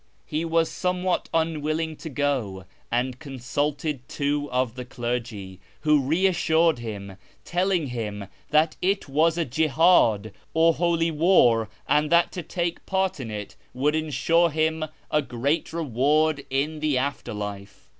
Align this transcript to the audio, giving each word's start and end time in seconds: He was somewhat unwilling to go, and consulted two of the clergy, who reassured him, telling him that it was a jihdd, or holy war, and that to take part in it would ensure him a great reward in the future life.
He 0.25 0.43
was 0.43 0.67
somewhat 0.71 1.29
unwilling 1.31 1.95
to 1.97 2.09
go, 2.09 2.65
and 2.91 3.19
consulted 3.19 4.01
two 4.09 4.49
of 4.51 4.73
the 4.73 4.83
clergy, 4.83 5.59
who 5.81 5.99
reassured 6.01 6.79
him, 6.79 7.17
telling 7.45 7.85
him 7.85 8.25
that 8.49 8.75
it 8.81 9.07
was 9.07 9.37
a 9.37 9.45
jihdd, 9.45 10.31
or 10.55 10.73
holy 10.73 11.11
war, 11.11 11.69
and 11.87 12.11
that 12.11 12.31
to 12.31 12.41
take 12.41 12.83
part 12.87 13.19
in 13.19 13.29
it 13.29 13.55
would 13.75 13.93
ensure 13.93 14.49
him 14.49 14.85
a 15.11 15.21
great 15.21 15.71
reward 15.71 16.47
in 16.49 16.79
the 16.79 16.93
future 16.97 17.31
life. 17.35 17.87